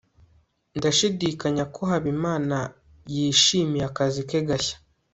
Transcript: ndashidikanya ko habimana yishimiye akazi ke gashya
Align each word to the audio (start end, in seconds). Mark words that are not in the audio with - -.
ndashidikanya 0.77 1.63
ko 1.75 1.81
habimana 1.91 2.57
yishimiye 3.13 3.83
akazi 3.89 4.21
ke 4.29 4.39
gashya 4.47 4.77